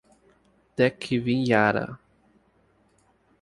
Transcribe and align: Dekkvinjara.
Dekkvinjara. 0.77 1.87